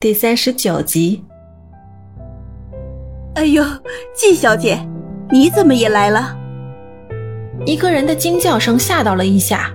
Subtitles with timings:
[0.00, 1.20] 第三十九集。
[3.34, 3.64] 哎呦，
[4.14, 4.78] 季小姐，
[5.28, 6.38] 你怎么也来了？
[7.66, 9.72] 一个人的惊叫声吓到了一下。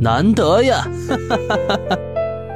[0.00, 1.98] 难得呀，哈哈哈哈哈！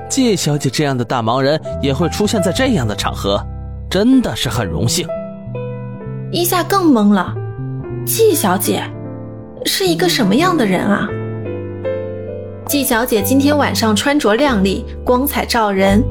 [0.08, 3.38] 季小姐这样的大忙人也会出现在这样的场合，
[3.90, 5.06] 真的是很荣幸。
[6.30, 7.34] 一下更懵了，
[8.06, 8.82] 季小姐
[9.66, 11.06] 是一个什么样的人啊？
[12.64, 16.02] 季小姐今天晚上穿着靓丽，光彩照人。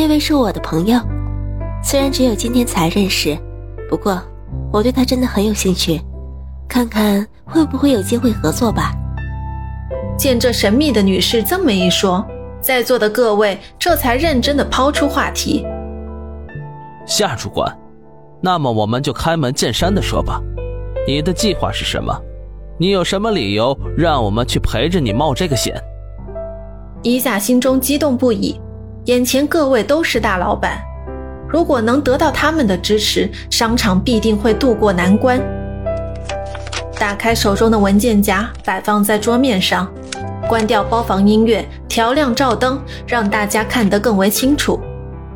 [0.00, 0.98] 这位是我的朋友，
[1.84, 3.36] 虽然只有今天才认识，
[3.86, 4.18] 不过
[4.72, 6.00] 我对他真的很有兴趣，
[6.66, 8.94] 看看会不会有机会合作吧。
[10.16, 12.26] 见这神秘的女士这么一说，
[12.62, 15.66] 在座的各位这才认真的抛出话题。
[17.06, 17.70] 夏主管，
[18.40, 20.40] 那么我们就开门见山的说吧，
[21.06, 22.18] 你的计划是什么？
[22.78, 25.78] 你有什么理由让我们去陪着你冒这个险？
[27.02, 28.58] 伊夏心中激动不已。
[29.06, 30.78] 眼前各位都是大老板，
[31.48, 35.40] 如果能得到他们的支持，商场必定会渡过难关。
[36.98, 39.90] 打开手中的文件夹，摆放在桌面上，
[40.46, 44.78] 关掉包房音乐，调亮照灯，让大家看得更为清楚。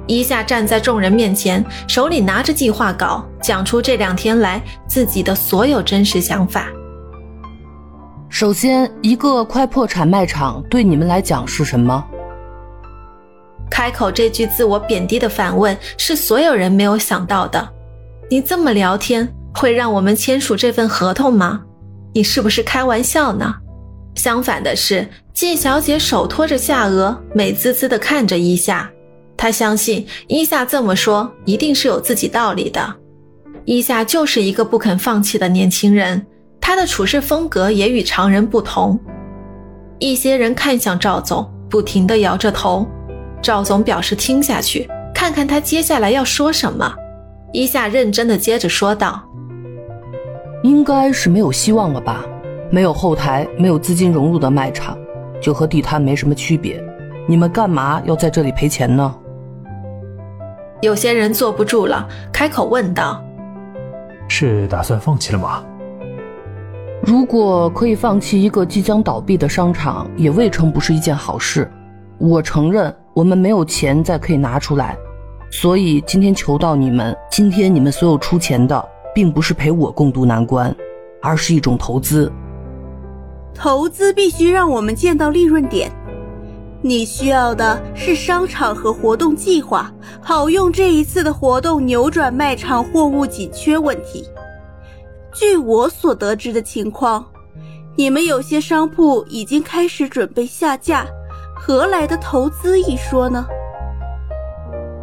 [0.07, 6.67] 一下站在众人面前，手里拿着计划稿，讲出这两天来自己的所有真实想法。
[8.29, 12.05] 首先，一个快破产卖场对你们来讲是什么？
[13.75, 17.69] 开口这句自我贬低的反问是所有人没有想到的。
[18.31, 21.61] 你这么聊天，会让我们签署这份合同吗？
[22.13, 23.53] 你是不是开玩笑呢？
[24.15, 28.89] 相反的是，季小姐手托着下颚，美滋滋地看着伊夏。
[29.37, 32.95] 她相信伊夏这么说一定是有自己道理的。
[33.65, 36.25] 伊夏就是一个不肯放弃的年轻人，
[36.61, 38.97] 他的处事风格也与常人不同。
[39.99, 42.87] 一些人看向赵总，不停地摇着头。
[43.45, 46.91] 赵总表示听下去，看看他接下来要说什么。
[47.53, 49.23] 伊夏认真的接着说道
[50.65, 52.25] ：“应该是没有希望了吧？
[52.71, 54.97] 没有后台，没有资金融入的卖场，
[55.43, 56.83] 就和地摊没什么区别。
[57.29, 59.15] 你们干嘛要在这里赔钱呢？”
[60.81, 63.23] 有些人坐不住了，开口问道
[64.27, 65.63] ：“是打算放弃了吗？”
[67.05, 71.71] 如果可以放弃一个即将倒闭的商场，也未尝不是一件好事。
[72.17, 72.91] 我承认。
[73.15, 74.99] 我们没有钱再可以拿出来，
[75.49, 77.17] 所以今天求到你们。
[77.31, 80.75] 今天你们所有出钱的，并不是陪我共度难关，
[81.23, 82.31] 而是一种投资。
[83.55, 85.93] 投资必须让我们见到利润点。
[86.83, 94.29] 你需要的是商场和活动计划，好用这一次的活动扭转卖场货物紧缺问题。
[95.33, 97.25] 据我所得知的情况，
[97.97, 101.07] 你们有些商铺已经开始准备下架。
[101.67, 103.47] 何来的投资一说呢？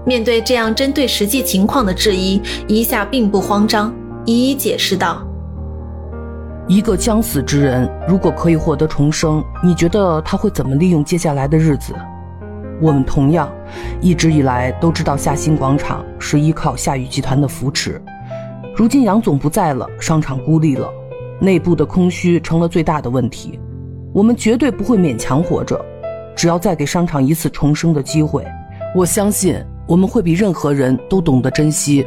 [0.06, 3.92] 面对这样针对实际情况的质疑，一夏并不慌张，
[4.26, 5.28] 一一解释道
[6.70, 11.96] ：“一个将死之人，如果可以获得重生，你觉得他会怎么利用接下来的日子？
[12.80, 13.52] 我们同样
[14.00, 18.00] 一直以来都知道夏新广场是依靠夏雨集团的扶持，
[18.76, 20.88] 如今杨总不在了，商场孤立了，
[21.40, 23.60] 内部的空虚成了最大的问题，
[24.14, 25.84] 我们绝对不会勉强活着。”
[26.36, 28.46] 只要再给商场一次重生的机会，
[28.96, 29.56] 我相信
[29.88, 32.06] 我们会比任何人都懂得珍惜。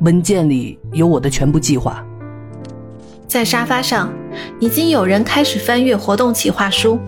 [0.00, 2.04] 文件里有我的全部计划。
[3.28, 4.12] 在沙发上，
[4.60, 6.98] 已经有人开始翻阅活动企划书。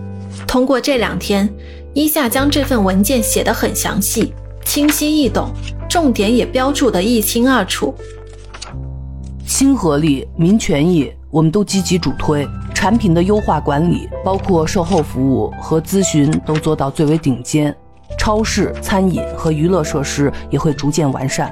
[0.47, 1.49] 通过这两天，
[1.93, 4.33] 伊夏将这份文件写得很详细、
[4.65, 5.51] 清晰易懂，
[5.89, 7.93] 重点也标注得一清二楚。
[9.45, 12.47] 亲和力、民权益，我们都积极主推。
[12.77, 17.75] 产品的优化管理，包括售后服务和咨询，都做到最为顶尖。
[18.19, 21.51] 超市、餐饮和娱乐设施也会逐渐完善。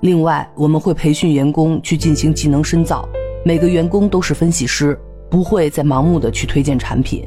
[0.00, 3.08] 另外，我们会培训员工去进行技能深造，
[3.44, 4.98] 每个员工都是分析师，
[5.30, 7.24] 不会再盲目的去推荐产品，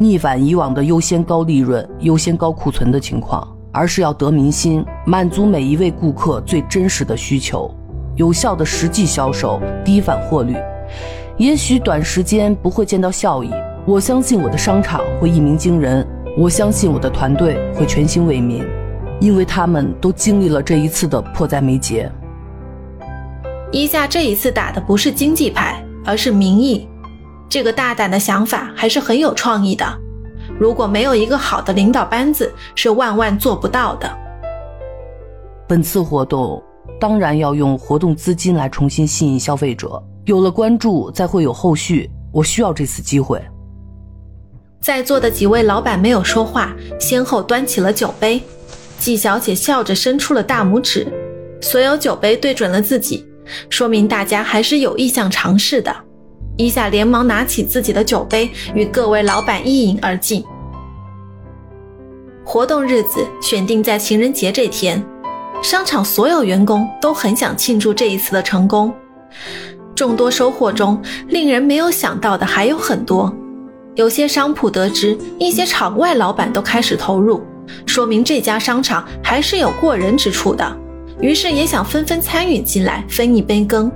[0.00, 7.70] 逆反以往的优先高利润、优先高库存的情况，而是要得民心，满足每一位顾客最真实的需求，
[8.16, 10.56] 有效的实际销售，低返货率。
[11.40, 13.50] 也许短时间不会见到效益，
[13.86, 16.06] 我相信我的商场会一鸣惊人，
[16.36, 18.62] 我相信我的团队会全心为民，
[19.22, 22.12] 因为他们都经历了这一次的迫在眉睫。
[23.72, 26.86] 伊夏这一次打的不是经济牌，而是民意，
[27.48, 29.86] 这个大胆的想法还是很有创意的。
[30.58, 34.14] 如果没有一个好的领导班子，是万万做不到的。
[35.66, 36.62] 本次活动
[37.00, 40.02] 当然要用活动资金来重新吸引消费者。
[40.24, 42.10] 有了关注，再会有后续。
[42.32, 43.42] 我需要这次机会。
[44.80, 48.40] 在座的几位老板没有说话，先后端起了酒杯。
[48.98, 51.06] 季小姐笑着伸出了大拇指，
[51.60, 53.26] 所有酒杯对准了自己，
[53.68, 55.94] 说明大家还是有意向尝试的。
[56.56, 60.44] 伊夏连忙拿起自己的酒杯，与各位老板一饮而尽。
[62.44, 65.02] 活动日子选定在情人节这天，
[65.62, 68.92] 商场所有员工都很想庆祝这一次的成功。
[69.94, 73.32] 众多收获中，令人没有想到的还有很多。
[73.94, 77.42] 有些商铺得知一些场外老板都开始投入，
[77.84, 80.76] 说明这家商场还是有过人之处的，
[81.20, 83.92] 于是也想纷纷参与进来分一杯羹。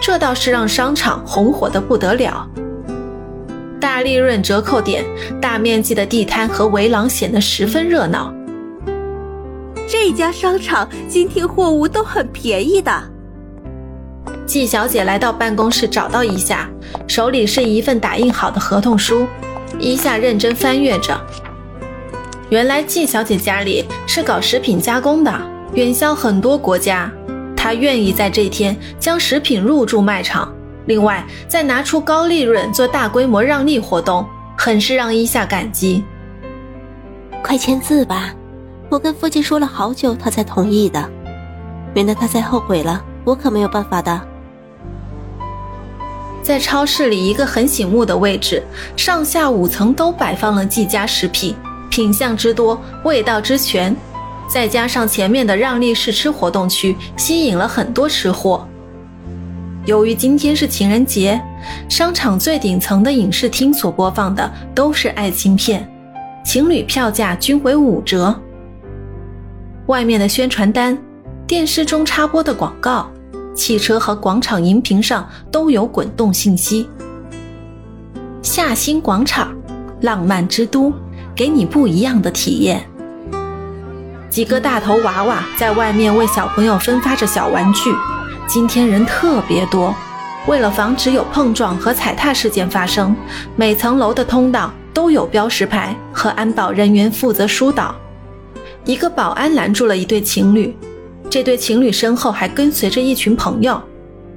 [0.00, 2.48] 这倒是让商场红火的不得了。
[3.78, 5.04] 大利润折扣点、
[5.40, 8.34] 大面积的地摊和围廊显得十分热闹。
[9.90, 12.92] 这家商场今天货物都很便宜的。
[14.44, 16.68] 季小姐来到办公室，找到伊夏，
[17.06, 19.26] 手里是一份打印好的合同书。
[19.78, 21.18] 伊夏认真翻阅着，
[22.50, 25.32] 原来季小姐家里是搞食品加工的，
[25.72, 27.10] 远销很多国家。
[27.56, 30.54] 她愿意在这天将食品入驻卖场，
[30.84, 36.04] 另外再拿出高利润做大规模让利活动，很是让伊夏感激。
[37.42, 38.34] 快签字吧，
[38.90, 41.06] 我跟父亲说了好久，他才同意的，
[41.94, 44.18] 免得他再后悔了，我可没有办法的。
[46.42, 48.62] 在超市里一个很醒目的位置，
[48.96, 51.54] 上下五层都摆放了季家食品，
[51.90, 53.94] 品相之多，味道之全，
[54.48, 58.66] 再加上前面的让利试吃活动区，吸引了很多吃货。
[59.84, 61.38] 由于今天是情人节，
[61.90, 65.86] 商场最顶层的影视厅所播放的都是爱情片，
[66.42, 68.34] 情侣票价均为五折。
[69.88, 70.96] 外面的宣传单，
[71.46, 73.10] 电视中插播的广告。
[73.54, 76.88] 汽车和广场荧屏上都有滚动信息。
[78.42, 79.50] 夏新广场，
[80.02, 80.92] 浪漫之都，
[81.34, 82.86] 给你不一样的体验。
[84.28, 87.90] 几个大头娃娃在外面为小朋友分发着小玩具。
[88.46, 89.94] 今天人特别多，
[90.46, 93.16] 为了防止有碰撞和踩踏事件发生，
[93.56, 97.94] 每层楼的通道都有标识牌和安保人员负责疏导。
[98.88, 100.74] 一个保安拦住了一对情侣。
[101.28, 103.78] 这对情侣身后还跟随着一群朋友，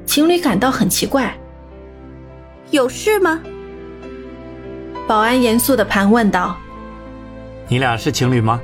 [0.06, 1.34] 情侣感到很奇怪。
[2.70, 3.40] 有事吗？
[5.08, 6.58] 保安严肃的盘问道
[7.70, 8.60] ：“你俩是情侣吗？”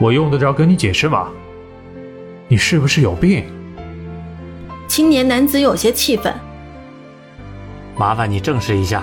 [0.00, 1.28] 我用得着跟你解释吗？
[2.48, 3.44] 你是不是有病？
[4.88, 6.32] 青年男子有些气愤。
[7.96, 9.02] 麻烦你证实一下。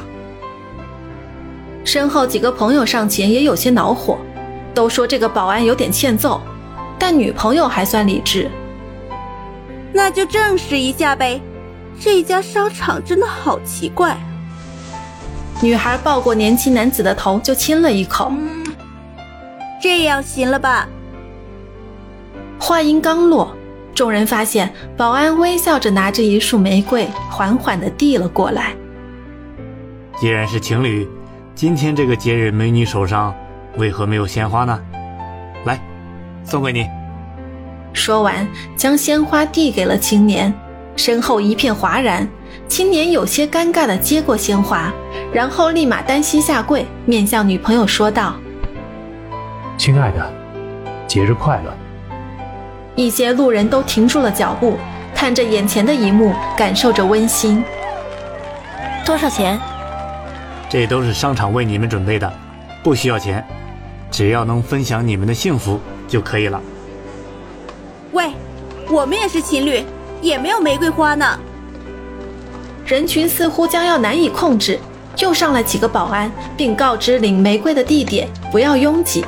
[1.86, 4.18] 身后几个朋友上前也有些恼火，
[4.74, 6.42] 都说这个保安有点欠揍。
[7.00, 8.50] 但女朋友还算理智，
[9.92, 11.42] 那就证实一下呗。
[12.00, 14.16] 这家商场真的好奇怪。
[15.62, 18.32] 女孩抱过年轻男子的头就亲了一口。
[19.82, 20.88] 这样行了吧？
[22.60, 23.56] 话音刚落，
[23.96, 28.74] 众人发现保安微笑着拿着一束玫瑰，缓缓的递了过来。
[30.20, 31.10] 既然是情侣，
[31.56, 33.34] 今天这个节日，美女手上
[33.78, 34.80] 为何没有鲜花呢？
[35.66, 35.80] 来。
[36.44, 36.88] 送给你。
[37.94, 40.54] 说完，将鲜花递给了青年，
[40.96, 42.28] 身后一片哗然。
[42.68, 44.92] 青年有些尴尬地接过鲜花，
[45.34, 48.36] 然后立马单膝下跪，面向女朋友说道
[49.78, 50.34] ：“亲爱的，
[51.08, 51.74] 节日快乐。”
[52.96, 54.78] 一些路人都停住了脚步，
[55.14, 57.64] 看着眼前的一幕，感受着温馨。
[59.06, 59.60] 多少钱？
[60.70, 62.32] 这都是商场为你们准备的，
[62.84, 63.46] 不需要钱，
[64.10, 65.80] 只要能分享你们的幸福。
[66.08, 66.62] 就可以了。
[68.12, 68.32] 喂，
[68.90, 69.82] 我们也是情侣，
[70.22, 71.40] 也没有玫瑰花呢。
[72.86, 74.78] 人群似乎将要难以控制，
[75.20, 79.24] 又上来几个保安，并告知领玫瑰的地点，不要拥挤。